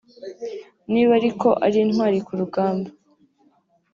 [0.91, 2.89] niba ariko ari n’intwari ku rugamba